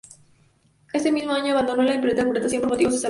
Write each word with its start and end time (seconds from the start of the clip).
Ese 0.93 1.11
mismo 1.11 1.31
año 1.31 1.51
abandonó 1.53 1.83
la 1.83 1.93
interpretación 1.93 2.61
por 2.61 2.71
motivos 2.71 2.93
de 2.93 2.97
salud. 2.97 2.99